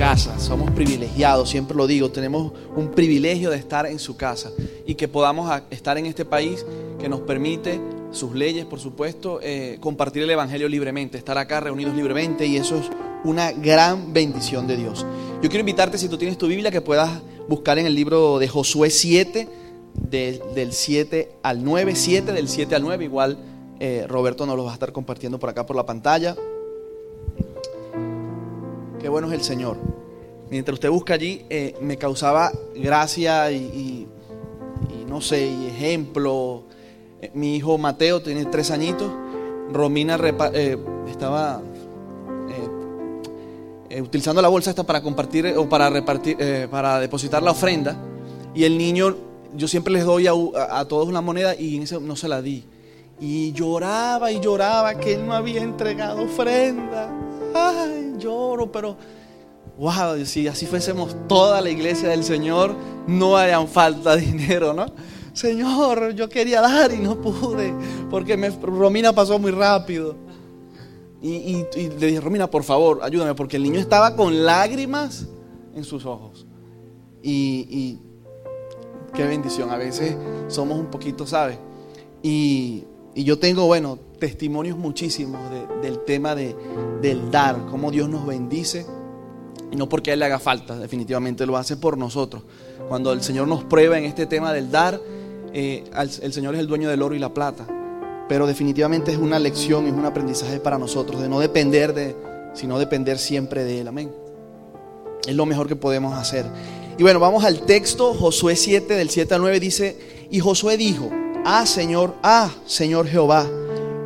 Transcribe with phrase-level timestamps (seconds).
[0.00, 0.40] casa.
[0.40, 4.50] Somos privilegiados, siempre lo digo, tenemos un privilegio de estar en su casa
[4.86, 6.64] y que podamos estar en este país
[6.98, 7.78] que nos permite
[8.10, 12.76] sus leyes, por supuesto, eh, compartir el Evangelio libremente, estar acá reunidos libremente y eso
[12.76, 12.86] es
[13.24, 15.04] una gran bendición de Dios.
[15.42, 18.48] Yo quiero invitarte, si tú tienes tu Biblia, que puedas buscar en el libro de
[18.48, 19.48] Josué 7,
[20.08, 23.36] del 7 al 9, 7 del 7 al 9, igual
[23.80, 26.36] eh, Roberto nos lo va a estar compartiendo por acá por la pantalla.
[29.00, 29.78] Qué bueno es el Señor.
[30.50, 34.06] Mientras usted busca allí, eh, me causaba gracia y,
[35.08, 36.64] no sé, y ejemplo.
[37.22, 39.10] Eh, mi hijo Mateo tiene tres añitos.
[39.72, 40.18] Romina
[41.08, 41.62] estaba
[44.02, 46.36] utilizando la bolsa esta para compartir o para repartir,
[46.70, 47.96] para depositar la ofrenda.
[48.54, 49.16] Y el niño,
[49.54, 50.32] yo siempre les doy a,
[50.70, 52.64] a todos una moneda y en ese no se la di.
[53.20, 57.12] Y lloraba y lloraba que él no había entregado ofrenda.
[57.54, 58.96] Ay, lloro, pero
[59.78, 62.74] wow, si así fuésemos toda la iglesia del Señor,
[63.06, 64.86] no harían falta dinero, ¿no?
[65.32, 67.72] Señor, yo quería dar y no pude,
[68.10, 70.16] porque me, Romina pasó muy rápido.
[71.22, 75.26] Y, le dije, Romina, por favor, ayúdame, porque el niño estaba con lágrimas
[75.74, 76.46] en sus ojos.
[77.22, 78.00] Y, y
[79.12, 80.16] qué bendición, a veces
[80.48, 81.58] somos un poquito, ¿sabes?
[82.22, 85.40] Y y yo tengo, bueno, testimonios muchísimos
[85.82, 86.54] del tema de,
[87.02, 88.86] del dar, cómo Dios nos bendice.
[89.72, 92.42] Y no porque a Él le haga falta, definitivamente lo hace por nosotros.
[92.88, 95.00] Cuando el Señor nos prueba en este tema del dar,
[95.52, 95.84] eh,
[96.22, 97.66] el Señor es el dueño del oro y la plata.
[98.28, 102.16] Pero definitivamente es una lección, es un aprendizaje para nosotros, de no depender de,
[102.54, 103.88] sino depender siempre de Él.
[103.88, 104.12] Amén.
[105.26, 106.46] Es lo mejor que podemos hacer.
[106.96, 109.98] Y bueno, vamos al texto, Josué 7, del 7 al 9, dice,
[110.30, 111.10] y Josué dijo,
[111.52, 113.44] Ah, Señor, ah, Señor Jehová,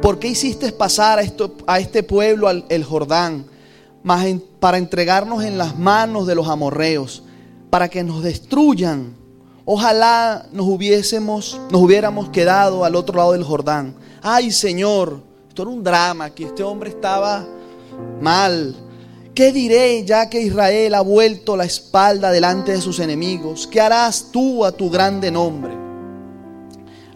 [0.00, 3.45] ¿por qué hiciste pasar a, esto, a este pueblo al, Jordán
[4.61, 7.23] para entregarnos en las manos de los amorreos,
[7.68, 9.14] para que nos destruyan?
[9.67, 13.95] Ojalá nos hubiésemos, nos hubiéramos quedado al otro lado del Jordán.
[14.23, 17.47] Ay, Señor, esto era un drama, que este hombre estaba
[18.23, 18.74] mal.
[19.35, 23.67] ¿Qué diré ya que Israel ha vuelto la espalda delante de sus enemigos?
[23.67, 25.83] ¿Qué harás tú a tu grande nombre?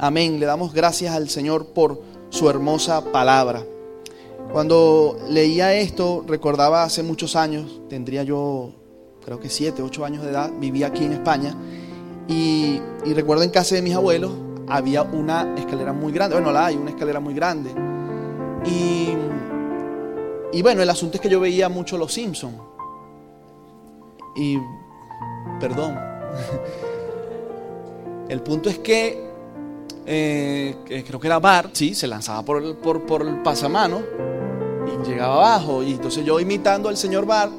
[0.00, 0.38] Amén.
[0.38, 2.00] Le damos gracias al Señor por
[2.30, 3.64] su hermosa palabra.
[4.52, 8.70] Cuando leía esto, recordaba hace muchos años, tendría yo
[9.24, 11.54] creo que siete, ocho años de edad, vivía aquí en España
[12.28, 12.80] y,
[13.14, 14.30] recuerdo en casa de mis abuelos
[14.68, 17.70] había una escalera muy grande, bueno, la hay, una escalera muy grande.
[18.64, 19.08] Y,
[20.52, 22.56] y bueno, el asunto es que yo veía mucho Los Simpsons.
[24.36, 24.58] Y,
[25.58, 25.98] perdón,
[28.28, 29.27] el punto es que
[30.10, 34.00] eh, creo que era Bart, sí, se lanzaba por el, por, por el pasamano
[34.86, 35.82] y llegaba abajo.
[35.82, 37.52] Y entonces yo imitando al señor Bart,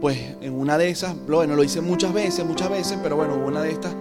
[0.00, 3.62] pues en una de esas, bueno, lo hice muchas veces, muchas veces, pero bueno, una
[3.62, 3.94] de estas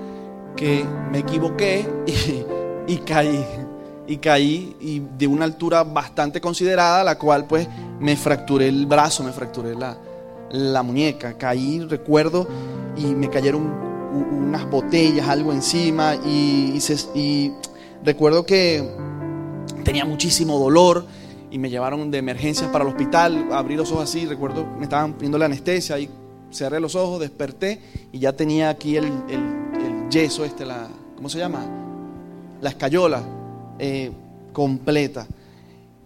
[0.55, 1.87] que me equivoqué
[2.87, 3.45] y, caí.
[4.07, 7.67] Y caí y de una altura bastante considerada, la cual pues
[7.99, 9.95] me fracturé el brazo, me fracturé la,
[10.49, 11.37] la muñeca.
[11.37, 12.47] Caí, recuerdo,
[12.97, 17.51] y me cayeron unas botellas, algo encima y,
[18.03, 18.83] recuerdo que
[19.83, 21.05] tenía muchísimo dolor
[21.49, 25.13] y me llevaron de emergencias para el hospital, abrí los ojos así, recuerdo me estaban
[25.13, 26.09] poniendo la anestesia y
[26.51, 29.11] cerré los ojos, desperté y ya tenía aquí el,
[30.09, 31.65] yeso, este, la, ¿cómo se llama?
[32.59, 33.23] La escayola
[33.79, 34.11] eh,
[34.51, 35.25] completa.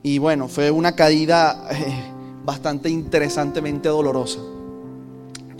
[0.03, 4.39] Y bueno, fue una caída eh, bastante interesantemente dolorosa.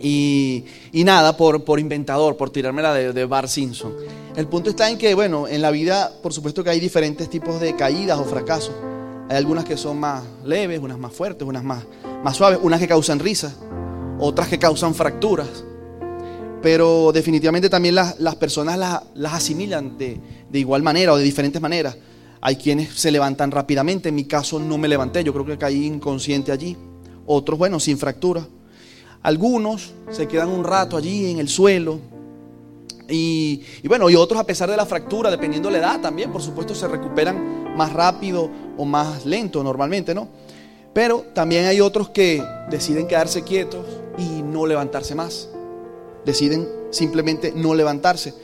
[0.02, 3.94] Y, nada, por, inventador, por tirármela de, de Bar Simpson.
[4.36, 7.60] El punto está en que, bueno, en la vida, por supuesto que hay diferentes tipos
[7.62, 8.76] de caídas o fracasos.
[9.30, 11.84] Hay algunas que son más leves, unas más fuertes, unas más,
[12.24, 13.56] más suaves, unas que causan risas,
[14.20, 15.64] otras que causan fracturas.
[16.62, 18.78] Pero definitivamente también las, personas
[19.16, 20.20] las, asimilan de,
[20.50, 21.98] de igual manera o de diferentes maneras.
[22.42, 25.86] Hay quienes se levantan rápidamente, en mi caso no me levanté, yo creo que caí
[25.86, 26.76] inconsciente allí.
[27.26, 28.46] Otros, bueno, sin fracturas.
[29.26, 31.98] Algunos se quedan un rato allí en el suelo.
[33.10, 36.44] Y, bueno, y otros a pesar de la fractura, dependiendo de la edad también, por
[36.44, 40.28] supuesto, se recuperan más rápido o más lento normalmente, ¿no?
[40.94, 43.84] Pero también hay otros que deciden quedarse quietos
[44.20, 45.50] y no levantarse más.
[46.24, 48.36] Deciden simplemente no levantarse.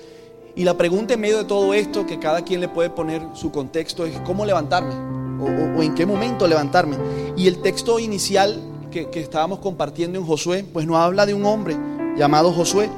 [0.56, 3.52] Y la pregunta en medio de todo esto, que cada quien le puede poner su
[3.52, 4.96] contexto, es cómo levantarme
[5.44, 6.98] o en qué momento levantarme.
[7.38, 11.76] Y el texto inicial que, estábamos compartiendo en Josué, pues nos habla de un hombre
[12.18, 12.90] llamado Josué,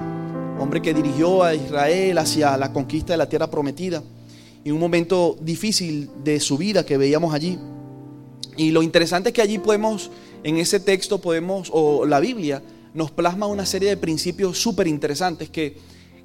[0.59, 4.03] hombre que dirigió a Israel hacia la conquista de la tierra prometida,
[4.65, 7.59] y un momento difícil de su vida que veíamos allí.
[8.57, 10.09] Y lo interesante es que allí podemos,
[10.43, 12.61] en ese texto podemos, o la Biblia,
[12.93, 15.77] nos plasma una serie de principios súper interesantes que,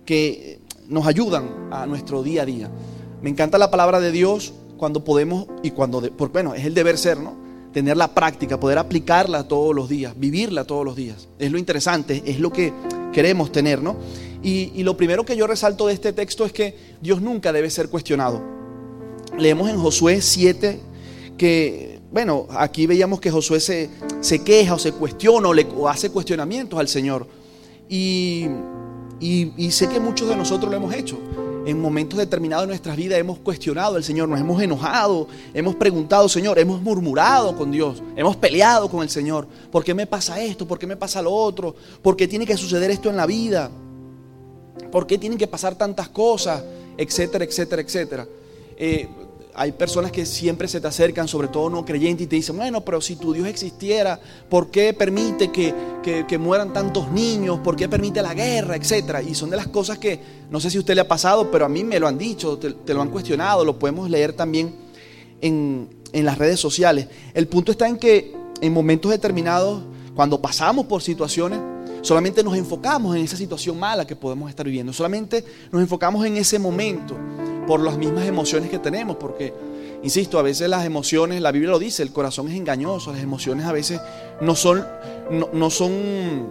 [0.04, 2.70] que nos ayudan a nuestro día a día.
[3.22, 6.96] Me encanta la palabra de Dios cuando podemos, y cuando, por, bueno, es el deber
[6.96, 7.47] ser, ¿no?
[7.72, 11.28] Tener la práctica, poder aplicarla todos los días, vivirla todos los días.
[11.38, 12.72] Es lo interesante, es lo que
[13.12, 13.96] queremos tener, ¿no?
[14.42, 17.88] Y, lo primero que yo resalto de este texto es que Dios nunca debe ser
[17.88, 18.40] cuestionado.
[19.36, 20.80] Leemos en Josué 7
[21.36, 26.10] que, bueno, aquí veíamos que Josué se, se queja o se cuestiona o, le, hace
[26.10, 27.26] cuestionamientos al Señor.
[27.88, 28.46] Y,
[29.70, 31.18] sé que muchos de nosotros lo hemos hecho.
[31.68, 36.26] En momentos determinados de nuestras vidas hemos cuestionado al Señor, nos hemos enojado, hemos preguntado,
[36.26, 39.46] Señor, hemos murmurado con Dios, hemos peleado con el Señor.
[39.70, 40.66] ¿Por qué me pasa esto?
[40.66, 41.74] ¿Por qué me pasa lo otro?
[42.00, 43.70] ¿Por qué tiene que suceder esto en la vida?
[44.90, 46.64] ¿Por qué tienen que pasar tantas cosas?
[46.96, 48.26] Etcétera, etcétera, etcétera.
[48.74, 49.06] Eh,
[49.58, 52.84] hay personas que siempre se te acercan, sobre todo no creyentes, y te dicen, bueno,
[52.84, 57.58] pero si tu Dios existiera, ¿por qué permite que, mueran tantos niños?
[57.58, 58.76] ¿Por qué permite la guerra?
[58.76, 59.20] Etcétera.
[59.20, 61.64] Y son de las cosas que, no sé si a usted le ha pasado, pero
[61.64, 64.76] a mí me lo han dicho, te, lo han cuestionado, lo podemos leer también
[65.40, 67.08] en, en las redes sociales.
[67.34, 69.82] El punto está en que en momentos determinados,
[70.14, 71.58] cuando pasamos por situaciones,
[72.02, 76.36] solamente nos enfocamos en esa situación mala que podemos estar viviendo, solamente nos enfocamos en
[76.36, 77.16] ese momento
[77.66, 79.52] por las mismas emociones que tenemos, porque,
[80.02, 83.66] insisto, a veces las emociones, la Biblia lo dice, el corazón es engañoso, las emociones
[83.66, 84.00] a veces
[84.40, 84.86] no son,
[85.30, 86.48] no, son,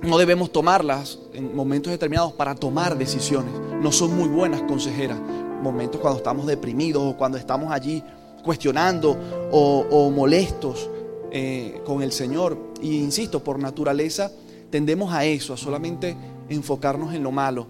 [0.00, 3.52] no debemos tomarlas en momentos determinados para tomar decisiones,
[3.82, 5.18] no son muy buenas consejeras,
[5.62, 8.02] momentos cuando estamos deprimidos o cuando estamos allí
[8.42, 9.16] cuestionando
[9.50, 10.88] o, molestos
[11.30, 12.58] eh, con el Señor.
[12.80, 14.32] Y insisto, por naturaleza
[14.70, 16.16] tendemos a eso, a solamente
[16.48, 17.66] enfocarnos en lo malo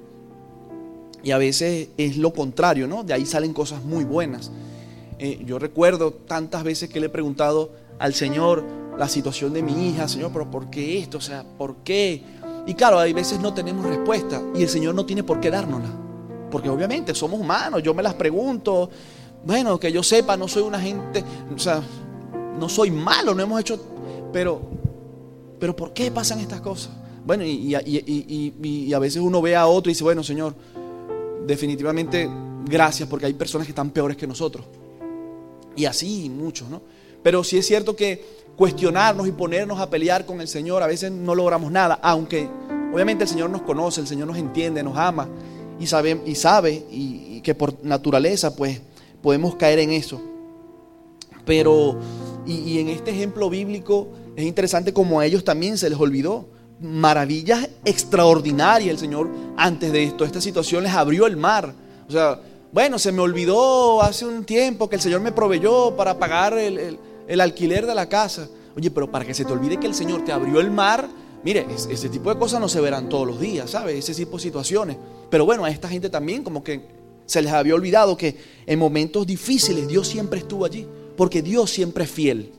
[1.22, 3.04] y a veces es lo contrario, ¿no?
[3.04, 4.50] De ahí salen cosas muy buenas.
[5.18, 8.64] Eh, yo recuerdo tantas veces que le he preguntado al Señor
[8.98, 11.18] la situación de mi hija, Señor, pero ¿por qué esto?
[11.18, 12.22] O sea, ¿por qué?
[12.66, 15.90] Y claro, hay veces no tenemos respuesta y el Señor no tiene por qué dárnosla.
[16.50, 18.90] Porque obviamente somos humanos, yo me las pregunto.
[19.44, 21.24] Bueno, que yo sepa, no soy una gente,
[21.54, 21.82] o sea,
[22.58, 23.80] no soy malo, no hemos hecho,
[24.32, 24.60] pero,
[25.60, 26.90] pero ¿por qué pasan estas cosas?
[27.24, 30.54] Bueno, y, y a veces uno ve a otro y dice, bueno, Señor,
[31.46, 32.28] definitivamente
[32.64, 34.64] gracias porque hay personas que están peores que nosotros.
[35.76, 36.82] Y así muchos, ¿no?
[37.22, 41.10] Pero sí es cierto que cuestionarnos y ponernos a pelear con el Señor a veces
[41.10, 42.48] no logramos nada, aunque
[42.92, 45.28] obviamente el Señor nos conoce, el Señor nos entiende, nos ama
[45.78, 48.80] y sabe, y, sabe y, que por naturaleza pues
[49.22, 50.20] podemos caer en eso.
[51.46, 51.98] Pero,
[52.46, 54.08] y, y en este ejemplo bíblico
[54.40, 56.48] es interesante como a ellos también se les olvidó
[56.80, 60.24] maravillas extraordinarias el Señor antes de esto.
[60.24, 61.74] Esta situación les abrió el mar.
[62.08, 62.40] O sea,
[62.72, 67.40] bueno, se me olvidó hace un tiempo que el Señor me proveyó para pagar el,
[67.40, 68.48] alquiler de la casa.
[68.76, 71.08] Oye, pero para que se te olvide que el Señor te abrió el mar,
[71.44, 73.98] mire, ese tipo de cosas no se verán todos los días, ¿sabes?
[73.98, 74.96] Ese tipo de situaciones.
[75.28, 76.80] Pero bueno, a esta gente también como que
[77.26, 82.04] se les había olvidado que en momentos difíciles Dios siempre estuvo allí, porque Dios siempre
[82.04, 82.52] es fiel.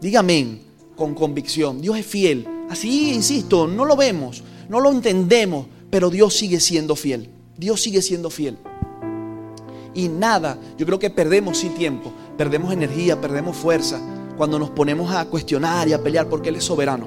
[0.00, 0.58] Dígame
[0.96, 2.46] con convicción, Dios es fiel.
[2.70, 7.30] Así, insisto, no lo vemos, no lo entendemos, pero Dios sigue siendo fiel.
[7.56, 8.58] Dios sigue siendo fiel.
[9.94, 14.00] Y nada, yo creo que perdemos sí tiempo, perdemos energía, perdemos fuerza
[14.36, 17.06] cuando nos ponemos a cuestionar y a pelear porque Él es soberano.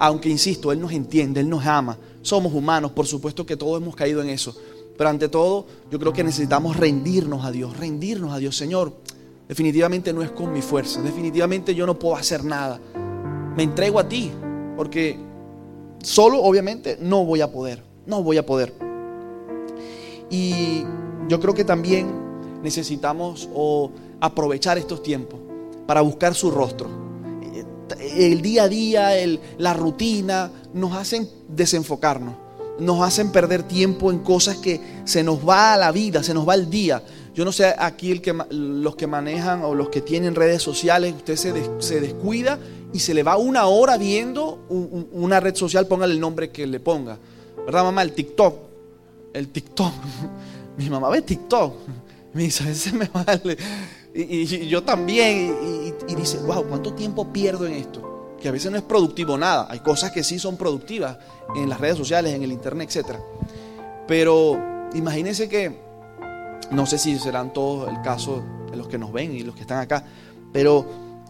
[0.00, 1.96] Aunque, insisto, Él nos entiende, Él nos ama.
[2.22, 4.56] Somos humanos, por supuesto que todos hemos caído en eso.
[4.96, 8.56] Pero ante todo, yo creo que necesitamos rendirnos a Dios, rendirnos a Dios.
[8.56, 8.92] Señor,
[9.48, 12.80] definitivamente no es con mi fuerza, definitivamente yo no puedo hacer nada.
[13.56, 14.32] Me entrego a ti,
[14.76, 15.16] porque
[16.02, 18.74] solo obviamente no voy a poder, no voy a poder.
[20.28, 20.82] Y
[21.28, 22.08] yo creo que también
[22.62, 23.48] necesitamos
[24.20, 25.38] aprovechar estos tiempos
[25.86, 26.88] para buscar su rostro.
[28.00, 29.10] El día a día,
[29.58, 32.34] la rutina nos hacen desenfocarnos,
[32.80, 36.48] nos hacen perder tiempo en cosas que se nos va a la vida, se nos
[36.48, 37.02] va el día.
[37.34, 41.14] Yo no sé aquí el que, los que manejan o los que tienen redes sociales,
[41.14, 41.36] usted
[41.78, 42.58] se descuida
[42.94, 46.78] y se le va una hora viendo una red social, póngale el nombre que le
[46.78, 47.18] ponga.
[47.66, 48.02] ¿Verdad, mamá?
[48.02, 48.54] El TikTok.
[49.32, 49.92] El TikTok.
[50.78, 51.74] Mi mamá ve TikTok.
[52.32, 53.58] Me dice, ese me vale.
[54.14, 55.92] Y, yo también.
[56.06, 58.36] Y, dice, wow, ¿cuánto tiempo pierdo en esto?
[58.40, 59.66] Que a veces no es productivo nada.
[59.68, 61.18] Hay cosas que sí son productivas
[61.56, 63.18] en las redes sociales, en el internet, etc.
[64.06, 65.76] Pero imagínense que,
[66.70, 68.40] no sé si serán todos el caso
[68.72, 70.04] los que nos ven y los que están acá,
[70.52, 70.86] pero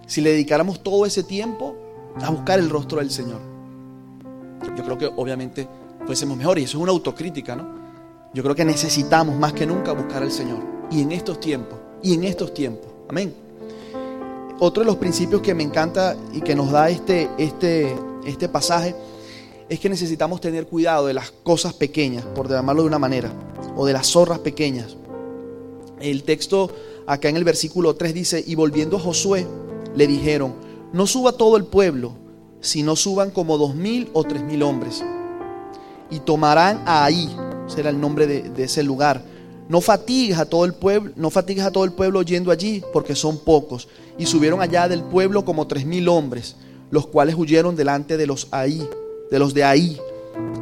[0.06, 1.76] si le dedicáramos todo ese tiempo
[2.22, 3.40] a buscar el rostro del Señor.
[4.76, 5.68] Yo creo que obviamente
[6.06, 7.84] fuésemos mejor y eso es una autocrítica, ¿no?
[8.32, 10.58] Yo creo que necesitamos más que nunca buscar al Señor.
[10.90, 12.90] Y en estos tiempos, y en estos tiempos.
[13.08, 13.34] Amén.
[14.58, 17.94] Otro de los principios que me encanta y que nos da este, este,
[18.24, 18.94] este pasaje
[19.68, 23.32] es que necesitamos tener cuidado de las cosas pequeñas, por llamarlo de una manera,
[23.76, 24.96] o de las zorras pequeñas.
[26.00, 26.70] El texto
[27.06, 29.46] acá en el versículo 3 dice, y volviendo a Josué,
[29.94, 30.54] le dijeron,
[30.92, 32.12] no suba todo el pueblo,
[32.60, 35.02] sino suban como dos mil o tres mil hombres.
[36.10, 37.34] Y tomarán a ahí,
[37.66, 39.24] será el nombre de, ese lugar.
[39.68, 43.14] No fatigues a todo el pueblo, no fatigues a todo el pueblo yendo allí, porque
[43.14, 43.88] son pocos.
[44.18, 46.56] Y subieron allá del pueblo como tres mil hombres,
[46.90, 48.86] los cuales huyeron delante de los ahí
[49.30, 50.00] de los de ahí.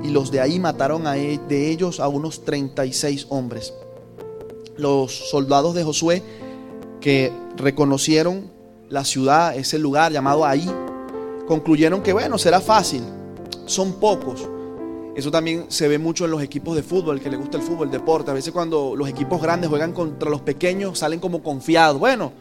[0.03, 3.73] Y los de ahí mataron e, de ellos a unos 36 hombres.
[4.77, 6.23] Los soldados de Josué
[7.01, 8.51] que reconocieron
[8.93, 10.71] la ciudad, ese lugar llamado ahí,
[11.47, 13.03] concluyeron que bueno, será fácil,
[13.65, 14.47] son pocos.
[15.17, 17.89] Eso también se ve mucho en los equipos de fútbol, que le gusta el fútbol,
[17.89, 18.31] el deporte.
[18.31, 21.99] A veces cuando los equipos grandes juegan contra los pequeños, salen como confiados.
[21.99, 22.33] Bueno,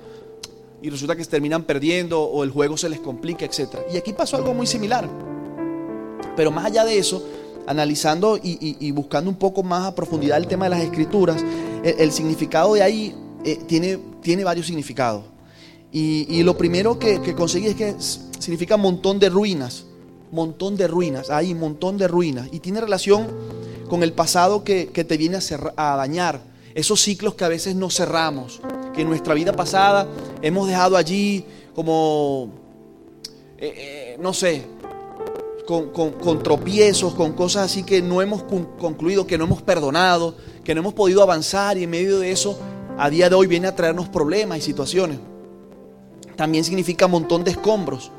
[0.81, 3.77] y resulta que se terminan perdiendo o el juego se les complica, etc.
[3.93, 5.07] Y aquí pasó algo muy similar.
[6.35, 7.25] Pero más allá de eso,
[7.65, 11.43] analizando y, buscando un poco más a profundidad el tema de las escrituras,
[11.83, 13.15] el, significado de ahí
[13.45, 15.30] eh, tiene varios significados.
[15.93, 17.95] Y, lo primero que, que, conseguí es que
[18.39, 19.85] significa montón de ruinas,
[20.31, 22.47] montón de ruinas, ahí montón de ruinas.
[22.51, 23.27] Y tiene relación
[23.89, 25.37] con el pasado que, te viene
[25.75, 26.39] a, dañar,
[26.73, 28.61] esos ciclos que a veces no cerramos,
[28.93, 30.07] que en nuestra vida pasada
[30.41, 31.43] hemos dejado allí
[31.75, 32.49] como,
[33.57, 34.63] eh, eh, no sé,
[35.65, 40.79] con, tropiezos, con cosas así que no hemos concluido, que no hemos perdonado, que no
[40.79, 42.57] hemos podido avanzar y en medio de eso
[42.97, 45.19] a día de hoy viene a traernos problemas y situaciones.
[46.35, 48.11] También significa montón de escombros.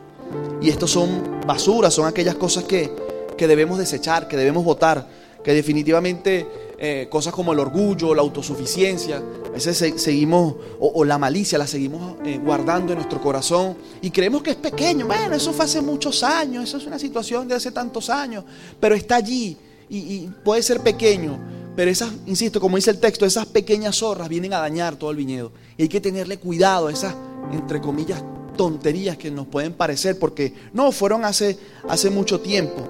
[0.60, 2.90] Y estos son basuras, son aquellas cosas que,
[3.36, 5.06] que debemos desechar, que debemos votar,
[5.42, 6.46] que definitivamente
[6.84, 12.16] eh, cosas como el orgullo, la autosuficiencia, a veces seguimos, o, la malicia la seguimos
[12.24, 15.06] eh, guardando en nuestro corazón y creemos que es pequeño.
[15.06, 18.44] Bueno, eso fue hace muchos años, eso es una situación de hace tantos años,
[18.80, 19.56] pero está allí
[19.88, 21.38] y, puede ser pequeño.
[21.76, 25.16] Pero esas, insisto, como dice el texto, esas pequeñas zorras vienen a dañar todo el
[25.16, 25.52] viñedo.
[25.76, 27.14] Y hay que tenerle cuidado a esas,
[27.52, 28.22] entre comillas,
[28.56, 32.88] tonterías que nos pueden parecer, porque no, fueron hace, hace mucho tiempo.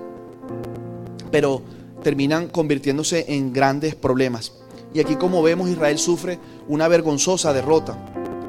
[1.30, 1.62] Pero
[2.02, 4.52] terminan convirtiéndose en grandes problemas.
[4.94, 6.38] Y aquí como vemos Israel sufre
[6.68, 7.96] una vergonzosa derrota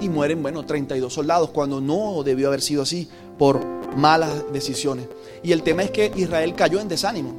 [0.01, 3.63] y mueren, bueno, 32 soldados cuando no debió haber sido así por
[3.96, 5.08] malas decisiones.
[5.43, 7.34] Y el tema es que Israel cayó en desánimo.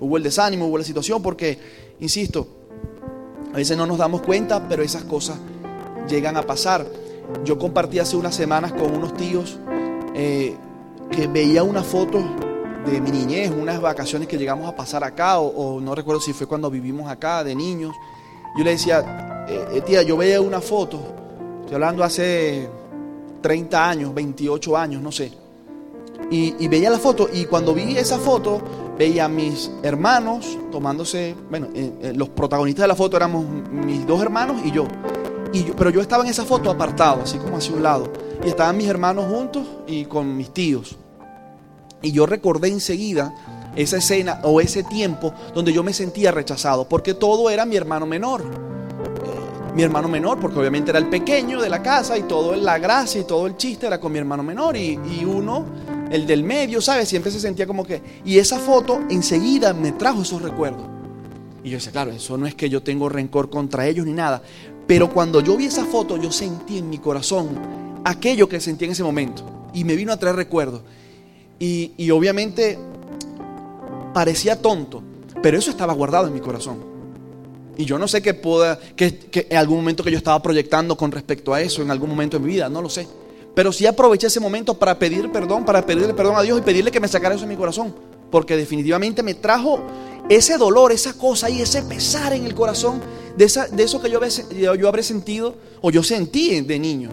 [0.00, 1.58] Hubo el desánimo, hubo la situación porque,
[2.00, 2.46] insisto,
[3.52, 5.38] a veces no nos damos cuenta, pero esas cosas
[6.08, 6.86] llegan a pasar.
[7.44, 9.58] Yo compartí hace unas semanas con unos tíos
[10.14, 10.56] eh,
[11.10, 12.22] que veía una foto
[12.86, 16.46] de mi niñez, unas vacaciones que llegamos a pasar acá, o, no recuerdo si fue
[16.46, 17.94] cuando vivimos acá de niños.
[18.56, 21.00] Yo le decía, eh, eh, tía, yo veía una foto,
[21.60, 22.68] estoy hablando hace
[23.40, 25.32] 30 años, 28 años, no sé.
[26.30, 28.62] Y, veía la foto, y cuando vi esa foto,
[28.98, 31.68] veía a mis hermanos tomándose, bueno,
[32.14, 34.86] los protagonistas de la foto éramos mis dos hermanos y yo.
[35.52, 38.12] Pero yo estaba en esa foto apartado, así como hacia un lado.
[38.44, 40.96] Y estaban mis hermanos juntos y con mis tíos.
[42.00, 43.34] Y yo recordé enseguida
[43.76, 48.06] esa escena o ese tiempo donde yo me sentía rechazado, porque todo era mi hermano
[48.06, 48.44] menor.
[49.74, 53.20] Mi hermano menor, porque obviamente era el pequeño de la casa y todo la gracia
[53.20, 54.76] y todo el chiste era con mi hermano menor.
[54.76, 55.64] Y, y uno,
[56.10, 57.08] el del medio, ¿sabes?
[57.08, 58.02] Siempre se sentía como que...
[58.24, 60.92] Y esa foto enseguida me trajo esos recuerdos.
[61.64, 64.42] Y yo decía, claro, eso no es que yo tengo rencor contra ellos ni nada.
[64.86, 67.50] Pero cuando yo vi esa foto, yo sentí en mi corazón
[68.04, 69.44] aquello que sentí en ese momento.
[69.72, 70.82] Y me vino a traer recuerdos.
[71.58, 72.76] Y, obviamente
[74.12, 75.00] parecía tonto,
[75.42, 76.78] pero eso estaba guardado en mi corazón.
[77.76, 81.12] Y yo no sé qué pueda, que, en algún momento que yo estaba proyectando con
[81.12, 83.06] respecto a eso, en algún momento de mi vida, no lo sé.
[83.54, 86.90] Pero sí aproveché ese momento para pedir perdón, para pedirle perdón a Dios y pedirle
[86.90, 87.94] que me sacara eso de mi corazón.
[88.30, 89.80] Porque definitivamente me trajo
[90.28, 93.00] ese dolor, esa cosa y ese pesar en el corazón
[93.36, 94.20] de, esa, de eso que yo,
[94.74, 97.10] yo habré sentido o yo sentí de niño.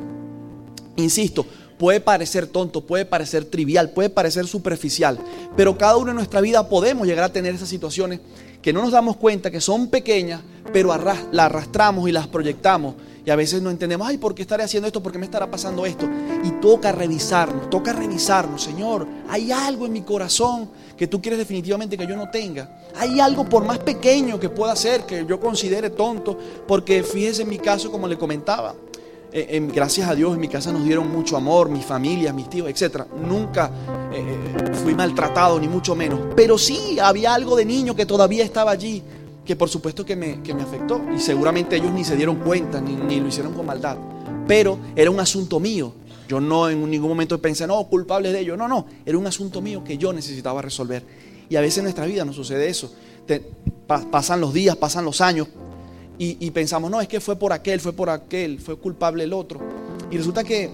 [0.96, 1.46] Insisto,
[1.78, 5.18] puede parecer tonto, puede parecer trivial, puede parecer superficial,
[5.56, 8.20] pero cada uno en nuestra vida podemos llegar a tener esas situaciones
[8.62, 10.42] que no nos damos cuenta que son pequeñas,
[10.74, 12.96] pero las arrastramos y las proyectamos.
[13.26, 15.04] Y a veces no entendemos, ay, ¿por qué estaré haciendo esto?
[15.04, 16.10] ¿Por qué me estará pasando esto?
[16.44, 21.98] Y toca revisarnos, toca revisarnos, Señor, hay algo en mi corazón que tú quieres definitivamente
[21.98, 22.68] que yo no tenga.
[22.98, 26.38] Hay algo por más pequeño que pueda ser, que yo considere tonto,
[26.68, 28.76] porque fíjese en mi caso como le comentaba,
[29.32, 32.68] eh, gracias a Dios en mi casa nos dieron mucho amor, mi familia, mis tíos,
[32.68, 33.04] etc.
[33.16, 33.72] Nunca
[34.12, 36.20] eh, eh, fui maltratado, ni mucho menos.
[36.36, 39.02] Pero sí había algo de niño que todavía estaba allí,
[39.46, 41.02] que por supuesto que me, que me afectó.
[41.16, 43.96] Y seguramente ellos ni se dieron cuenta, ni, ni, lo hicieron con maldad.
[44.46, 45.94] Pero era un asunto mío.
[46.30, 48.56] Yo no en ningún momento pensé, no, culpable de ello.
[48.56, 51.04] No, no, era un asunto mío que yo necesitaba resolver.
[51.50, 52.94] Y a veces en nuestra vida nos sucede eso.
[53.88, 55.48] pasan los días, pasan los años
[56.20, 59.60] y, pensamos, no, es que fue por aquel, fue por aquel, fue culpable el otro.
[60.12, 60.70] Y resulta que,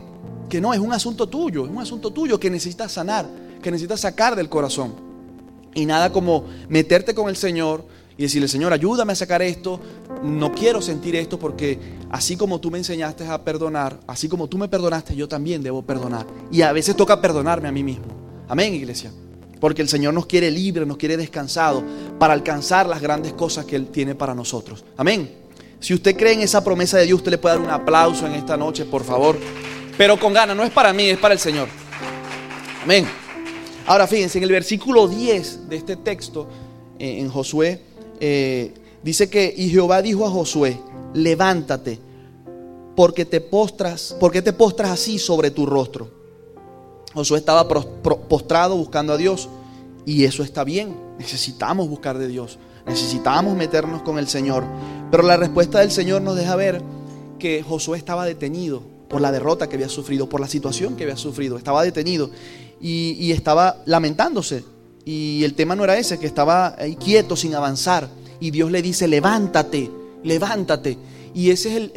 [0.49, 3.25] que no, es un asunto tuyo, es un asunto tuyo que necesitas sanar,
[3.61, 4.93] que necesitas sacar del corazón.
[5.73, 7.85] Y nada como meterte con el Señor
[8.17, 9.79] y decirle, Señor, ayúdame a sacar esto,
[10.23, 11.77] no quiero sentir esto porque
[12.09, 15.81] así como tú me enseñaste a perdonar, así como tú me perdonaste, yo también debo
[15.81, 16.25] perdonar.
[16.51, 18.05] Y a veces toca perdonarme a mí mismo.
[18.47, 19.11] Amén, iglesia.
[19.59, 21.83] Porque el Señor nos quiere libre, nos quiere descansado
[22.19, 24.85] para alcanzar las grandes cosas que Él tiene para nosotros.
[24.97, 25.29] Amén.
[25.79, 28.33] Si usted cree en esa promesa de Dios, usted le puede dar un aplauso en
[28.33, 29.37] esta noche, por favor.
[29.97, 31.67] Pero con ganas, no es para mí, es para el Señor.
[32.83, 33.05] Amén.
[33.87, 36.47] Ahora fíjense, en el versículo 10 de este texto,
[36.97, 37.81] eh, en Josué,
[38.19, 40.79] eh, dice que, y Jehová dijo a Josué,
[41.13, 41.99] levántate,
[42.95, 46.09] porque te postras, porque te postras así sobre tu rostro.
[47.13, 49.49] Josué estaba postrado buscando a Dios
[50.05, 50.95] y eso está bien.
[51.17, 54.65] Necesitamos buscar de Dios, necesitamos meternos con el Señor.
[55.11, 56.81] Pero la respuesta del Señor nos deja ver
[57.39, 61.17] que Josué estaba detenido por la derrota que había sufrido, por la situación que había
[61.17, 61.57] sufrido.
[61.57, 62.31] Estaba detenido
[62.81, 64.63] y, y estaba lamentándose
[65.05, 68.09] y el tema no era ese, que estaba ahí quieto, sin avanzar.
[68.39, 69.89] Y Dios le dice, levántate,
[70.23, 70.97] levántate.
[71.33, 71.91] Y ese es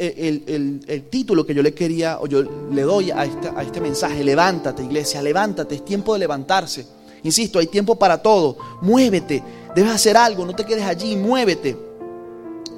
[0.47, 4.23] el, título que yo le quería, o yo le doy a este, a este mensaje,
[4.23, 6.85] levántate, iglesia, levántate, es tiempo de levantarse.
[7.23, 8.57] Insisto, hay tiempo para todo.
[8.81, 9.41] Muévete,
[9.75, 11.77] debes hacer algo, no te quedes allí, muévete.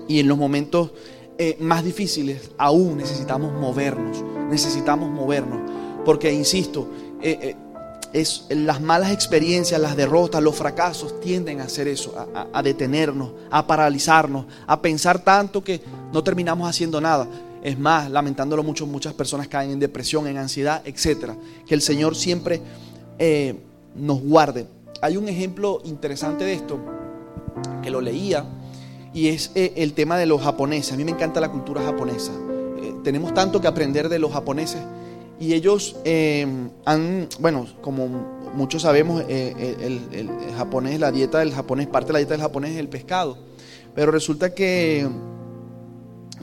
[0.08, 0.92] Y en los momentos
[1.38, 5.60] eh, más difíciles aún necesitamos movernos, necesitamos movernos.
[6.06, 6.88] Porque, insisto,
[7.22, 7.56] eh, eh,
[8.14, 12.14] es, las malas experiencias, las derrotas, los fracasos tienden a hacer eso,
[12.52, 17.28] a, detenernos, a paralizarnos, a pensar tanto que no terminamos haciendo nada.
[17.64, 21.32] Es más, lamentándolo mucho, muchas personas caen en depresión, en ansiedad, etc.
[21.68, 22.62] Que el Señor siempre
[23.20, 23.56] eh,
[23.96, 24.68] nos guarde.
[25.02, 26.80] Hay un ejemplo interesante de esto,
[27.82, 28.46] que lo leía,
[29.14, 30.94] y es eh, el tema de los japoneses.
[30.94, 32.32] A mí me encanta la cultura japonesa.
[32.82, 34.82] Eh, tenemos tanto que aprender de los japoneses
[35.42, 36.46] y ellos eh,
[36.86, 38.08] han, bueno, como
[38.54, 42.74] muchos sabemos, eh, el, japonés, la dieta del japonés, parte de la dieta del japonés
[42.74, 43.40] es el pescado.
[43.96, 45.10] Pero resulta que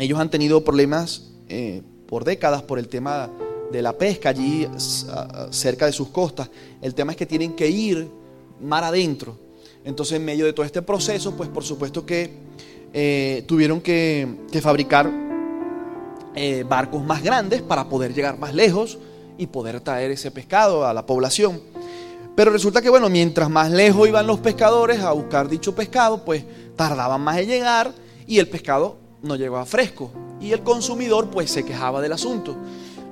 [0.00, 3.30] ellos han tenido problemas eh, por décadas por el tema
[3.70, 4.66] de la pesca allí
[5.50, 6.50] cerca de sus costas.
[6.82, 8.10] El tema es que tienen que ir
[8.60, 9.38] mar adentro.
[9.84, 12.32] Entonces, en medio de todo este proceso, pues por supuesto que
[13.46, 15.27] tuvieron que, que fabricar
[16.38, 18.98] eh, barcos más grandes para poder llegar más lejos
[19.36, 21.60] y poder traer ese pescado a la población.
[22.34, 26.44] Pero resulta que, bueno, mientras más lejos iban los pescadores a buscar dicho pescado, pues
[26.76, 27.92] tardaban más en llegar
[28.26, 30.12] y el pescado no llegaba fresco.
[30.40, 32.56] Y el consumidor, pues, se quejaba del asunto.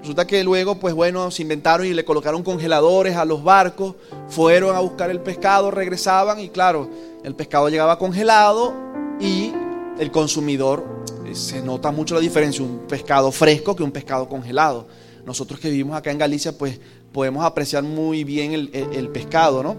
[0.06, 3.96] Resulta que luego, pues bueno, se inventaron y le colocaron congeladores a los barcos,
[4.28, 6.88] fueron a buscar el pescado, regresaban y claro,
[7.24, 8.72] el pescado llegaba congelado
[9.18, 9.52] y
[9.98, 11.04] el consumidor
[11.37, 14.87] se nota mucho la diferencia, un pescado fresco que un pescado congelado.
[15.25, 16.81] Nosotros que vivimos acá en Galicia, pues
[17.12, 19.77] podemos apreciar muy bien el, pescado, ¿no?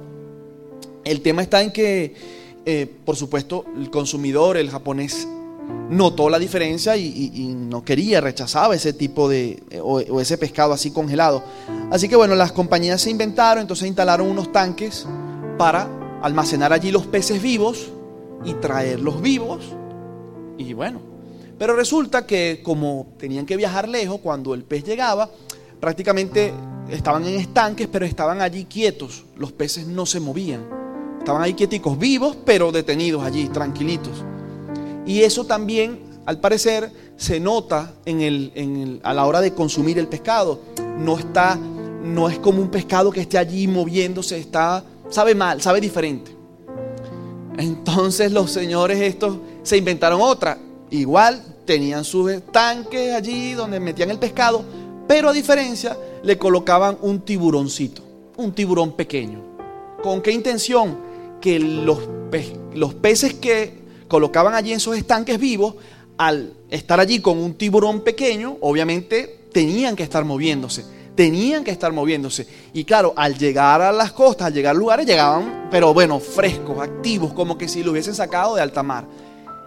[1.03, 2.15] El tema está en que,
[2.65, 5.27] eh, por supuesto, el consumidor, el japonés,
[5.89, 10.91] notó la diferencia y, no quería, rechazaba ese tipo de, o, o, ese pescado así
[10.91, 11.43] congelado.
[11.91, 15.07] Así que bueno, las compañías se inventaron, entonces instalaron unos tanques
[15.57, 15.89] para
[16.21, 17.89] almacenar allí los peces vivos
[18.45, 19.61] y traerlos vivos.
[20.57, 21.16] Y bueno,
[21.57, 25.29] pero resulta que como tenían que viajar lejos, cuando el pez llegaba,
[25.79, 26.53] prácticamente
[26.89, 29.25] estaban en estanques, pero estaban allí quietos.
[29.35, 30.67] Los peces no se movían.
[31.19, 34.23] Estaban ahí quieticos, vivos, pero detenidos allí, tranquilitos.
[35.05, 37.93] Y eso también, al parecer, se nota
[39.03, 40.61] a la hora de consumir el pescado.
[40.99, 45.81] No está, no es como un pescado que esté allí moviéndose, está, sabe mal, sabe
[45.81, 46.31] diferente.
[47.57, 50.57] Entonces los señores estos se inventaron otra.
[50.89, 54.63] Igual tenían sus tanques allí donde metían el pescado,
[55.07, 58.01] pero a diferencia le colocaban un tiburoncito,
[58.37, 59.41] un tiburón pequeño.
[60.01, 60.97] ¿Con qué intención?
[61.41, 61.99] Que los,
[62.73, 65.75] los peces que colocaban allí en esos estanques vivos,
[66.17, 71.91] al estar allí con un tiburón pequeño, obviamente tenían que estar moviéndose, tenían que estar
[71.91, 72.47] moviéndose.
[72.73, 76.79] Y claro, al llegar a las costas, al llegar a lugares, llegaban, pero bueno, frescos,
[76.79, 79.05] activos, como que si lo hubiesen sacado de alta mar.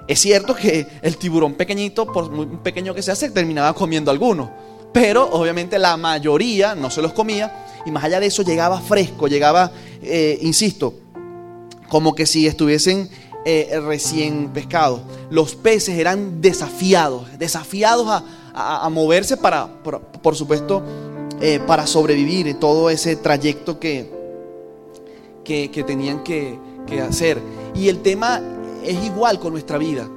[0.07, 4.49] Es cierto que el tiburón pequeñito, por muy pequeño que sea, se terminaba comiendo algunos.
[4.93, 7.67] Pero obviamente la mayoría no se los comía.
[7.87, 9.71] Y más allá de eso llegaba fresco, llegaba,
[10.03, 10.95] eh, insisto,
[11.89, 13.09] como que si estuviesen
[13.45, 15.01] eh, recién pescados.
[15.31, 18.07] Los peces eran desafiados, desafiados
[18.53, 20.83] a, moverse para, por, supuesto,
[21.41, 24.11] eh, para sobrevivir todo ese trayecto que,
[25.45, 27.41] que, tenían que, que hacer.
[27.75, 28.43] Y el tema
[28.85, 30.09] es igual con nuestra vida.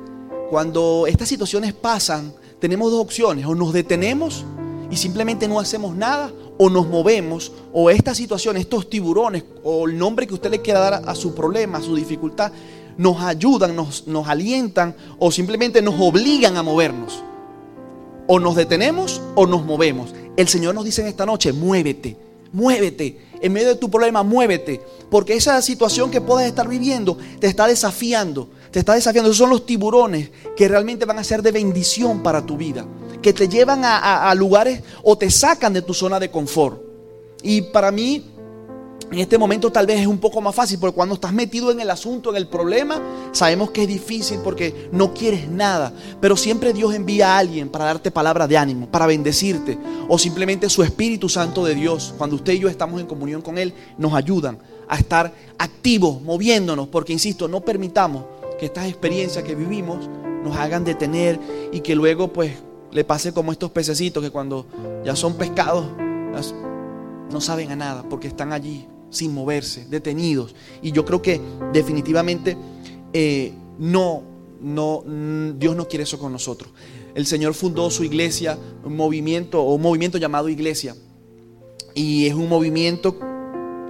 [0.50, 4.46] Cuando estas situaciones pasan, tenemos dos opciones, o nos detenemos
[4.90, 9.98] y simplemente no hacemos nada, o nos movemos, o esta situación, estos tiburones, o el
[9.98, 12.52] nombre que usted le quiera dar a su problema, a su dificultad,
[12.98, 17.24] nos ayudan, nos, nos alientan, o simplemente nos obligan a movernos.
[18.28, 20.14] O nos detenemos o nos movemos.
[20.38, 22.16] El Señor nos dice en esta noche, muévete,
[22.54, 23.18] muévete.
[23.42, 24.80] En medio de tu problema, muévete.
[25.10, 28.50] Porque esa situación que puedes estar viviendo te está desafiando.
[28.72, 29.30] Te está desafiando.
[29.30, 32.86] Esos son los tiburones que realmente van a ser de bendición para tu vida.
[33.22, 36.82] Que te llevan a, a lugares o te sacan de tu zona de confort.
[37.42, 38.33] Y para mí,
[39.14, 41.80] en este momento tal vez es un poco más fácil, porque cuando estás metido en
[41.80, 43.00] el asunto, en el problema,
[43.32, 45.94] sabemos que es difícil porque no quieres nada.
[46.20, 50.68] Pero siempre Dios envía a alguien para darte palabra de ánimo, para bendecirte, o simplemente
[50.68, 54.14] su Espíritu Santo de Dios, cuando usted y yo estamos en comunión con Él, nos
[54.16, 58.26] ayudan a estar activos, moviéndonos, porque insisto, no permitamos
[58.60, 60.10] que estas experiencias que vivimos
[60.44, 61.40] nos hagan detener
[61.72, 62.54] y que luego pues
[62.92, 64.66] le pase como estos pececitos que cuando
[65.06, 65.86] ya son pescados
[67.32, 70.56] no saben a nada porque están allí sin moverse, detenidos.
[70.82, 71.40] Y yo creo que
[71.72, 72.58] definitivamente
[73.14, 74.24] eh, no,
[74.62, 76.72] no, mm, Dios no quiere eso con nosotros.
[77.16, 80.96] El Señor fundó su iglesia, un movimiento o un movimiento llamado iglesia.
[81.94, 83.20] Y es un movimiento,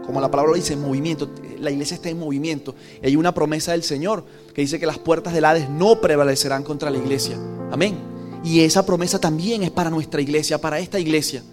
[0.06, 1.30] como la palabra lo dice, movimiento.
[1.60, 2.76] La iglesia está en movimiento.
[3.02, 6.64] Y hay una promesa del Señor que dice que las puertas del Hades no prevalecerán
[6.64, 7.38] contra la iglesia.
[7.72, 7.98] Amén.
[8.44, 11.44] Y esa promesa también es para nuestra iglesia, para esta iglesia.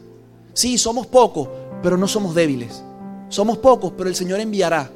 [0.52, 1.48] Sí, somos pocos,
[1.84, 2.82] pero no somos débiles.
[3.30, 4.90] Somos pocos, pero el Señor enviará.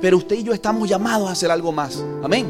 [0.00, 2.04] Pero usted y yo estamos llamados a hacer algo más.
[2.22, 2.46] Amén.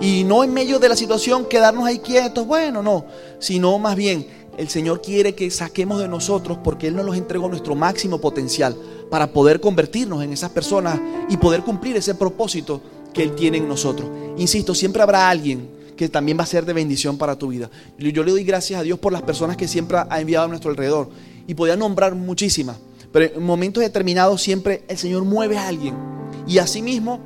[0.00, 3.06] Y no en medio de la situación quedarnos ahí quietos, bueno, no,
[3.38, 4.26] sino más bien
[4.58, 8.76] el Señor quiere que saquemos de nosotros porque Él nos los entregó nuestro máximo potencial
[9.10, 12.82] para poder convertirnos en esas personas y poder cumplir ese propósito
[13.14, 14.08] que Él tiene en nosotros.
[14.36, 17.70] Insisto, siempre habrá alguien que también va a ser de bendición para tu vida.
[17.98, 20.70] Yo le doy gracias a Dios por las personas que siempre ha enviado a nuestro
[20.70, 21.08] alrededor
[21.46, 22.76] y podía nombrar muchísimas.
[23.14, 25.94] Pero en momentos determinados siempre el Señor mueve a alguien.
[26.48, 27.20] Y asimismo,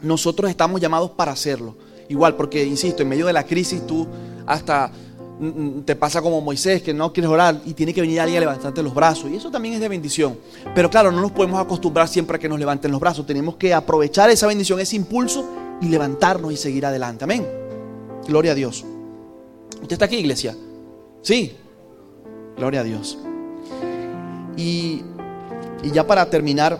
[0.00, 1.74] nosotros estamos llamados para hacerlo.
[2.08, 4.06] Igual, porque, insisto, en medio de la crisis tú
[4.46, 4.92] hasta
[5.40, 8.36] mm, mm, te pasa como Moisés, que no quieres orar y tiene que venir alguien
[8.36, 9.28] a levantarte los brazos.
[9.28, 10.38] Y eso también es de bendición.
[10.72, 13.26] Pero claro, no nos podemos acostumbrar siempre a que nos levanten los brazos.
[13.26, 15.44] Tenemos que aprovechar esa bendición, ese impulso
[15.80, 17.24] y levantarnos y seguir adelante.
[17.24, 17.44] Amén.
[18.28, 18.84] Gloria a Dios.
[19.80, 20.56] ¿Usted está aquí, iglesia?
[21.22, 21.56] Sí.
[22.56, 23.18] Gloria a Dios.
[24.56, 25.02] Y,
[25.92, 26.78] ya para terminar,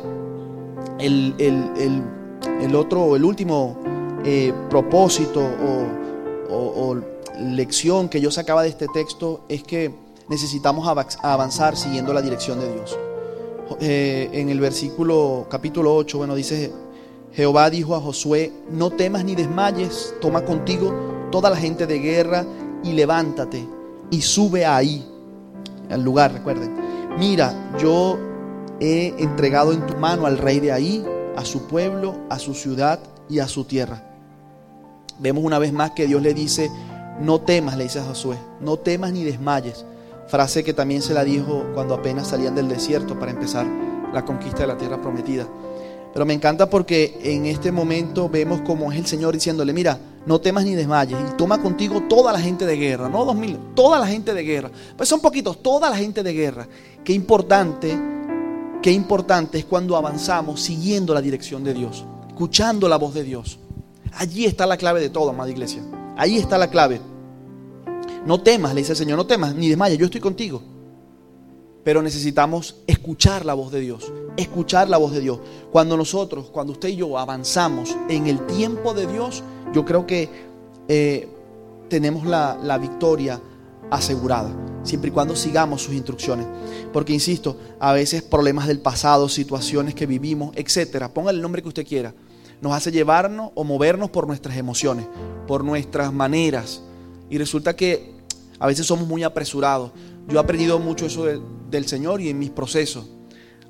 [0.98, 3.76] el, otro, el último
[4.24, 5.40] eh, propósito
[6.50, 6.96] o,
[7.40, 9.92] lección que yo sacaba de este texto es que
[10.28, 10.86] necesitamos
[11.22, 12.98] avanzar siguiendo la dirección de Dios.
[13.80, 16.72] Eh, en el versículo capítulo 8, bueno, dice,
[17.32, 20.94] Jehová dijo a Josué, no temas ni desmayes, toma contigo
[21.32, 22.44] toda la gente de guerra
[22.84, 23.66] y levántate
[24.10, 25.04] y sube ahí,
[25.90, 28.18] al lugar, recuerden mira, yo
[28.80, 31.04] he entregado en tu mano al rey de ahí,
[31.36, 32.98] a su pueblo, a su ciudad
[33.28, 34.02] y a su tierra.
[35.18, 36.70] Vemos una vez más que Dios le dice,
[37.20, 39.84] no temas, le dice a Josué, no temas ni desmayes.
[40.28, 43.66] Frase que también se la dijo cuando apenas salían del desierto para empezar
[44.12, 45.46] la conquista de la tierra prometida.
[46.12, 50.40] Pero me encanta porque en este momento vemos como es el Señor diciéndole, mira, no
[50.40, 53.98] temas ni desmayes y toma contigo toda la gente de guerra, no dos mil, toda
[53.98, 54.70] la gente de guerra.
[54.96, 56.68] Pues son poquitos, toda la gente de guerra.
[57.02, 57.98] Qué importante,
[58.82, 63.58] qué importante es cuando avanzamos siguiendo la dirección de Dios, escuchando la voz de Dios.
[64.12, 65.82] Allí está la clave de todo, amada iglesia.
[66.16, 67.00] Ahí está la clave.
[68.26, 70.62] No temas, le dice el Señor, no temas ni desmayes, yo estoy contigo.
[71.84, 75.38] Pero necesitamos escuchar la voz de Dios, escuchar la voz de Dios.
[75.70, 79.42] Cuando nosotros, cuando usted y yo avanzamos en el tiempo de Dios,
[79.72, 80.28] yo creo que
[80.88, 81.28] eh,
[81.88, 83.40] tenemos la, la victoria
[83.90, 84.50] asegurada,
[84.84, 86.46] siempre y cuando sigamos sus instrucciones.
[86.92, 91.68] Porque, insisto, a veces problemas del pasado, situaciones que vivimos, etcétera, ponga el nombre que
[91.68, 92.14] usted quiera,
[92.62, 95.06] nos hace llevarnos o movernos por nuestras emociones,
[95.46, 96.80] por nuestras maneras.
[97.28, 98.12] Y resulta que
[98.58, 99.90] a veces somos muy apresurados.
[100.28, 101.24] Yo he aprendido mucho eso
[101.70, 103.06] del Señor y en mis procesos.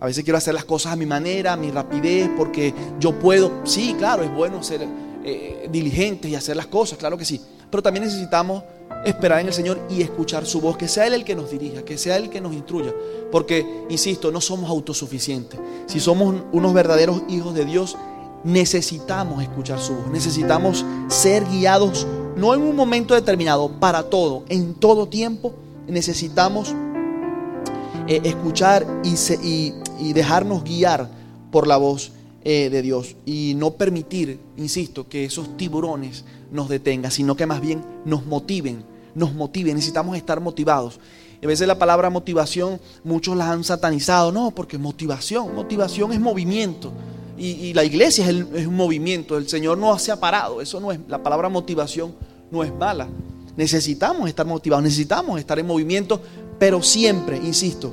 [0.00, 3.60] A veces quiero hacer las cosas a mi manera, a mi rapidez, porque yo puedo.
[3.64, 4.86] Sí, claro, es bueno ser
[5.24, 7.40] eh, diligentes y hacer las cosas, claro que sí.
[7.70, 8.64] Pero también necesitamos
[9.04, 11.84] esperar en el Señor y escuchar su voz, que sea Él el que nos dirija,
[11.84, 12.92] que sea Él el que nos instruya.
[13.30, 15.58] Porque, insisto, no somos autosuficientes.
[15.86, 17.96] Si somos unos verdaderos hijos de Dios,
[18.44, 24.74] necesitamos escuchar su voz, necesitamos ser guiados, no en un momento determinado, para todo, en
[24.74, 25.54] todo tiempo,
[25.88, 26.74] necesitamos
[28.08, 31.08] eh, escuchar y, y, dejarnos guiar
[31.50, 32.12] por la voz
[32.44, 37.60] eh, de Dios y no permitir, insisto, que esos tiburones nos detengan, sino que más
[37.60, 39.76] bien nos motiven, nos motiven.
[39.76, 40.98] Necesitamos estar motivados.
[41.42, 44.32] A veces la palabra motivación muchos la han satanizado.
[44.32, 46.92] No, porque motivación, motivación es movimiento.
[47.38, 49.36] Y, la iglesia es, es, un movimiento.
[49.36, 50.60] El Señor no se ha parado.
[50.60, 52.14] Eso no es, la palabra motivación
[52.50, 53.08] no es mala.
[53.56, 56.20] Necesitamos estar motivados, necesitamos estar en movimiento,
[56.58, 57.92] pero siempre, insisto,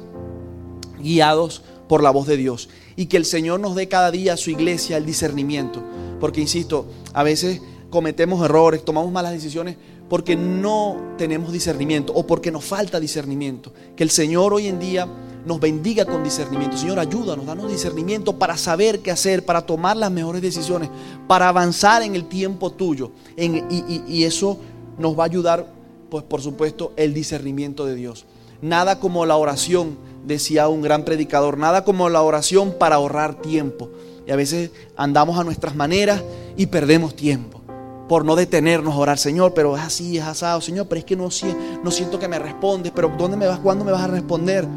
[1.02, 2.70] guiados por la voz de Dios.
[2.96, 5.84] Y que el Señor nos dé cada día a su iglesia el discernimiento.
[6.20, 9.76] Porque, insisto, a veces cometemos errores, tomamos malas decisiones
[10.10, 13.72] porque no tenemos discernimiento o porque nos falta discernimiento.
[13.96, 15.08] Que el Señor hoy en día
[15.46, 16.78] nos bendiga con discernimiento.
[16.78, 20.90] Señor, ayúdanos, danos discernimiento para saber qué hacer, para tomar las mejores decisiones,
[21.28, 23.12] para avanzar en el tiempo tuyo.
[23.38, 24.58] y, eso
[25.00, 25.66] nos va a ayudar,
[26.10, 28.26] pues por supuesto, el discernimiento de Dios.
[28.62, 33.90] Nada como la oración, decía un gran predicador, nada como la oración para ahorrar tiempo.
[34.28, 36.22] Y a veces andamos a nuestras maneras
[36.56, 37.60] y perdemos tiempo
[38.10, 41.16] por no detenernos a orar, Señor, pero es así, es asado, Señor, pero es que
[41.16, 41.30] no,
[41.84, 43.60] no siento que me respondes, pero ¿dónde me vas?
[43.60, 44.68] ¿Cuándo me vas a responder?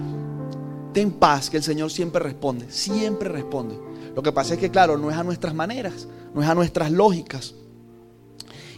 [0.93, 3.75] Ten paz, que el Señor siempre responde, siempre responde.
[4.15, 6.93] Lo que pasa es que, claro, no es a nuestras maneras, no es a nuestras
[6.93, 7.55] lógicas.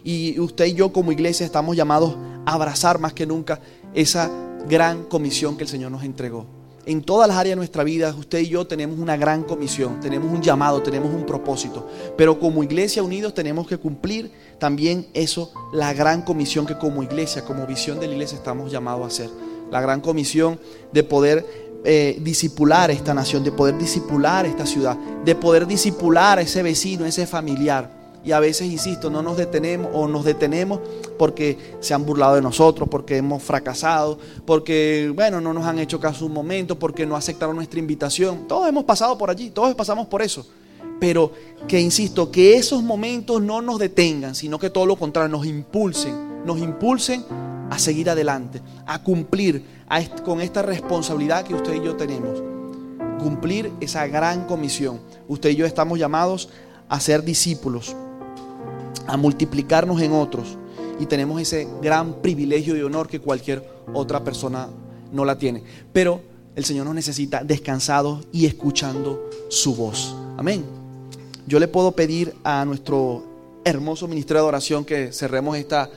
[0.04, 2.14] Y usted y yo como iglesia estamos llamados
[2.44, 3.58] a abrazar más que nunca
[3.94, 4.30] esa
[4.68, 6.46] gran comisión que el Señor nos entregó.
[6.86, 10.30] En todas las áreas de nuestra vida, usted y yo tenemos una gran comisión, tenemos
[10.30, 11.88] un llamado, tenemos un propósito.
[12.14, 17.42] Pero como iglesia unidos tenemos que cumplir también eso, la gran comisión que como iglesia,
[17.42, 19.30] como visión de la iglesia estamos llamados a hacer.
[19.70, 20.60] La gran comisión
[20.92, 21.46] de poder
[21.86, 27.06] eh, disipular esta nación, de poder disipular esta ciudad, de poder disipular a ese vecino,
[27.06, 28.03] ese familiar.
[28.24, 30.80] Y a veces, insisto, no nos detenemos o nos detenemos
[31.18, 36.00] porque se han burlado de nosotros, porque hemos fracasado, porque, bueno, no nos han hecho
[36.00, 38.48] caso un momento, porque no aceptaron nuestra invitación.
[38.48, 40.46] Todos hemos pasado por allí, todos pasamos por eso.
[40.98, 41.32] Pero
[41.68, 46.46] que, insisto, que esos momentos no nos detengan, sino que todo lo contrario, nos impulsen,
[46.46, 47.24] nos impulsen
[47.70, 49.64] a seguir adelante, a cumplir
[50.24, 52.42] con esta responsabilidad que usted y yo tenemos.
[53.18, 55.00] Cumplir esa gran comisión.
[55.28, 56.48] Usted y yo estamos llamados
[56.88, 57.96] a ser discípulos,
[59.06, 60.58] a multiplicarnos en otros.
[60.98, 64.68] Y tenemos ese gran privilegio y honor que cualquier otra persona
[65.12, 65.62] no la tiene.
[65.92, 66.20] Pero
[66.54, 70.14] el Señor nos necesita descansados y escuchando su voz.
[70.36, 70.64] Amén.
[71.46, 73.24] Yo le puedo pedir a nuestro
[73.64, 75.90] hermoso ministerio de oración que cerremos esta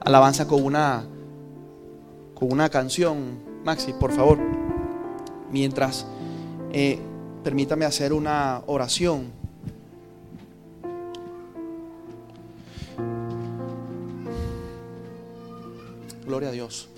[0.00, 1.04] alabanza con una
[2.34, 3.40] con una canción.
[3.64, 4.38] Maxi, por favor,
[5.50, 6.06] mientras
[6.72, 6.98] eh,
[7.42, 9.37] permítame hacer una oración.
[16.28, 16.90] Gloria a Dios.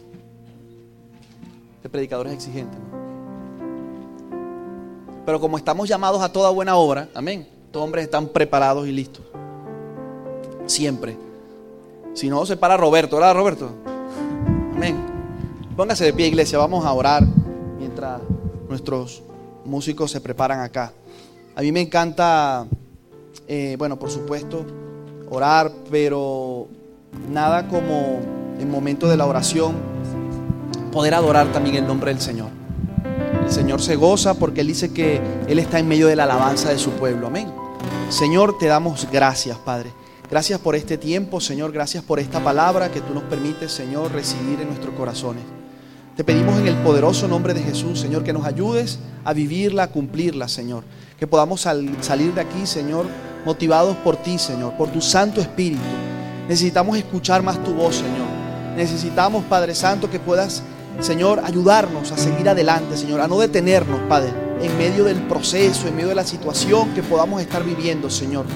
[1.77, 2.77] Este predicador es exigente.
[5.25, 7.47] Pero como estamos llamados a toda buena obra, amén.
[7.71, 9.25] Todos hombres están preparados y listos.
[10.67, 11.17] Siempre.
[12.13, 13.71] Si no, se para Roberto, ¿verdad, Roberto?
[14.75, 14.97] Amén.
[15.77, 17.23] Póngase de pie, iglesia, vamos a orar
[17.79, 18.21] mientras
[18.69, 19.23] nuestros
[19.65, 20.93] músicos se preparan acá.
[21.55, 22.67] A mí me encanta,
[23.47, 24.67] eh, bueno, por supuesto,
[25.31, 26.67] orar, pero
[27.31, 29.75] nada como en momento de la oración
[30.93, 32.49] poder adorar también el nombre del Señor.
[33.45, 36.71] El Señor se goza porque Él dice que Él está en medio de la alabanza
[36.71, 37.29] de su pueblo.
[37.29, 37.51] Amén.
[38.09, 39.93] Señor, te damos gracias, Padre.
[40.31, 41.73] Gracias por este tiempo, Señor.
[41.73, 45.43] Gracias por esta palabra que tú nos permites, Señor, recibir en nuestros corazones.
[46.17, 49.89] Te pedimos en el poderoso nombre de Jesús, Señor, que nos ayudes a vivirla, a
[49.89, 50.85] cumplirla, Señor.
[51.19, 53.07] Que podamos salir de aquí, Señor,
[53.45, 55.81] motivados por ti, Señor, por tu Santo Espíritu.
[56.49, 58.30] Necesitamos escuchar más tu voz, Señor.
[58.77, 60.63] Necesitamos, Padre Santo, que puedas,
[61.01, 65.97] Señor, ayudarnos a seguir adelante, Señor, a no detenernos, Padre, en medio del proceso, en
[65.97, 68.47] medio de la situación que podamos estar viviendo, Señor.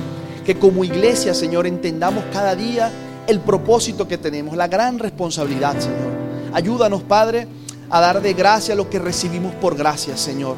[0.45, 2.91] Que como iglesia, Señor, entendamos cada día
[3.27, 6.13] el propósito que tenemos, la gran responsabilidad, Señor.
[6.53, 7.49] Ayúdanos, Padre,
[7.91, 10.57] a dar de gracia lo que recibimos por gracia, Señor.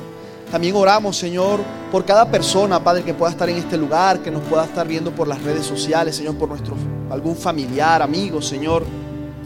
[0.50, 4.42] También oramos, Señor, por cada persona, Padre, que pueda estar en este lugar, que nos
[4.42, 6.76] pueda estar viendo por las redes sociales, Señor, por nuestro
[7.10, 8.84] algún familiar, amigo, Señor,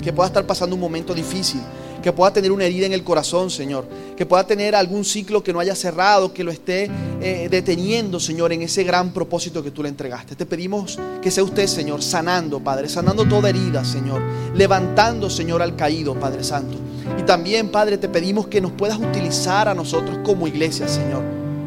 [0.03, 1.61] que pueda estar pasando un momento difícil
[2.01, 3.85] que pueda tener una herida en el corazón, Señor,
[4.17, 8.53] que pueda tener algún ciclo que no haya cerrado, que lo esté eh, deteniendo, Señor,
[8.53, 10.35] en ese gran propósito que tú le entregaste.
[10.35, 14.23] Te pedimos que sea usted, Señor, sanando, Padre, sanando toda herida, Señor,
[14.55, 16.79] levantando, Señor, al caído, Padre Santo.
[17.19, 21.23] Y también, Padre, te pedimos que nos puedas utilizar a nosotros como iglesia, Señor,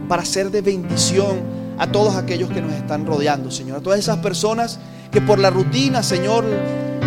[0.08, 4.18] para ser de bendición a todos aquellos que nos están rodeando, Señor, a todas esas
[4.18, 4.80] personas
[5.12, 6.46] que por la rutina, Señor,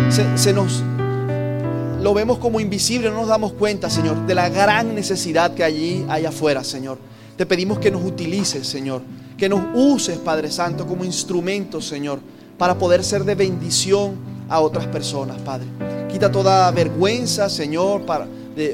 [0.09, 0.83] se nos
[2.07, 6.05] lo vemos como invisible, no nos damos cuenta, Señor, de la gran necesidad que allí
[6.07, 6.97] hay afuera, Señor.
[7.35, 9.01] Te pedimos que nos utilices, Señor.
[9.37, 12.21] Que nos uses, Padre Santo, como instrumento, Señor,
[12.57, 14.15] para poder ser de bendición
[14.47, 15.67] a otras personas, Padre.
[16.09, 18.25] Quita toda vergüenza, Señor, para,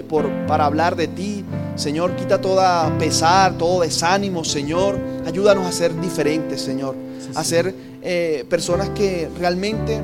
[0.07, 1.43] por, para hablar de ti.
[1.75, 4.99] Señor, quita toda pesar, todo desánimo, Señor.
[5.25, 6.95] Ayúdanos a ser diferentes, Señor.
[7.33, 9.99] A ser eh, personas que realmente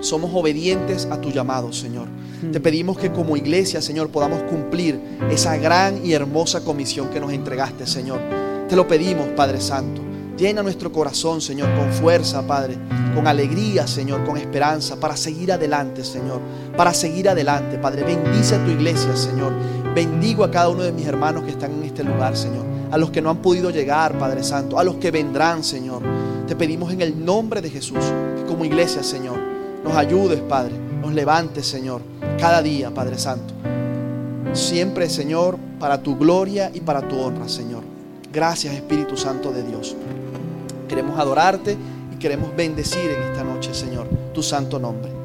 [0.00, 2.08] somos obedientes a tu llamado, Señor.
[2.52, 2.62] Te hmm.
[2.62, 7.86] pedimos que como iglesia, Señor, podamos cumplir esa gran y hermosa comisión que nos entregaste,
[7.86, 8.20] Señor.
[8.68, 10.00] Te lo pedimos, Padre Santo.
[10.40, 12.78] Llena nuestro corazón, Señor, con fuerza, Padre,
[13.14, 16.40] con alegría, Señor, con esperanza, para seguir adelante, Señor,
[16.78, 18.04] para seguir adelante, Padre.
[18.04, 19.52] Bendice a tu iglesia, Señor.
[19.94, 22.64] Bendigo a cada uno de mis hermanos que están en este lugar, Señor.
[22.90, 24.78] A los que no han podido llegar, Padre Santo.
[24.78, 26.02] A los que vendrán, Señor.
[26.46, 27.98] Te pedimos en el nombre de Jesús
[28.36, 29.38] que como iglesia, Señor,
[29.84, 30.74] nos ayudes, Padre.
[31.00, 32.02] Nos levantes, Señor,
[32.38, 33.54] cada día, Padre Santo.
[34.52, 37.82] Siempre, Señor, para tu gloria y para tu honra, Señor.
[38.32, 39.96] Gracias, Espíritu Santo de Dios.
[40.88, 41.76] Queremos adorarte
[42.12, 45.19] y queremos bendecir en esta noche, Señor, tu santo nombre.